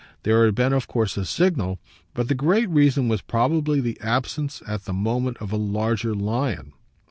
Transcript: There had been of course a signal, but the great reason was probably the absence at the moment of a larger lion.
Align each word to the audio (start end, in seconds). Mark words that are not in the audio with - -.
There 0.23 0.45
had 0.45 0.55
been 0.55 0.73
of 0.73 0.87
course 0.87 1.15
a 1.15 1.25
signal, 1.25 1.77
but 2.15 2.27
the 2.27 2.33
great 2.33 2.67
reason 2.71 3.07
was 3.07 3.21
probably 3.21 3.79
the 3.79 3.99
absence 4.01 4.63
at 4.67 4.85
the 4.85 4.93
moment 4.93 5.37
of 5.37 5.51
a 5.51 5.57
larger 5.57 6.15
lion. 6.15 6.73